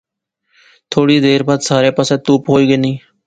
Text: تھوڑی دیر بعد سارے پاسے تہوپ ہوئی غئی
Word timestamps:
تھوڑی 0.91 1.17
دیر 1.25 1.41
بعد 1.47 1.59
سارے 1.69 1.89
پاسے 1.95 2.15
تہوپ 2.25 2.43
ہوئی 2.51 2.65
غئی 2.69 2.91